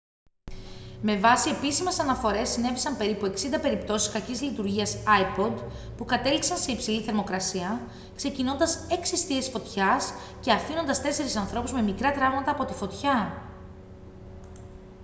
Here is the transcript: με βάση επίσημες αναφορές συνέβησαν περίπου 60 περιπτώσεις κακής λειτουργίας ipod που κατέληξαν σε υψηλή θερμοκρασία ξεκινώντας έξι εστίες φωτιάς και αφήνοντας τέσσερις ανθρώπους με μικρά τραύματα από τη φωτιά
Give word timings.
με 1.01 1.17
βάση 1.17 1.49
επίσημες 1.49 1.99
αναφορές 1.99 2.49
συνέβησαν 2.49 2.97
περίπου 2.97 3.25
60 3.25 3.61
περιπτώσεις 3.61 4.11
κακής 4.11 4.41
λειτουργίας 4.41 4.95
ipod 4.97 5.53
που 5.97 6.05
κατέληξαν 6.05 6.57
σε 6.57 6.71
υψηλή 6.71 7.01
θερμοκρασία 7.01 7.81
ξεκινώντας 8.15 8.79
έξι 8.89 9.13
εστίες 9.13 9.49
φωτιάς 9.49 10.13
και 10.41 10.51
αφήνοντας 10.51 11.01
τέσσερις 11.01 11.35
ανθρώπους 11.35 11.73
με 11.73 11.81
μικρά 11.81 12.11
τραύματα 12.11 12.51
από 12.51 12.65
τη 12.65 12.73
φωτιά 12.73 13.41